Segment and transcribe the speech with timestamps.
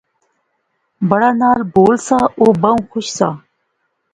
[1.09, 3.27] بڑا ناں بول سا او بہوں خوش سا